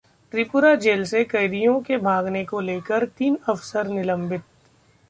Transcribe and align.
Tripura 0.33 0.73
jail 0.75 1.03
से 1.05 1.23
कैदियों 1.25 1.79
के 1.81 1.97
भागने 1.99 2.43
को 2.45 2.59
लेकर 2.61 3.05
तीन 3.17 3.37
अफसर 3.49 3.87
निलंबित 3.89 4.41